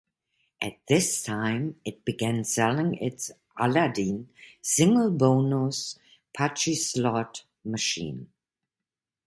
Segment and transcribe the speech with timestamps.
[0.63, 5.99] At this time, it began selling its Aladdin single-bonus
[6.35, 8.27] pachislot machine.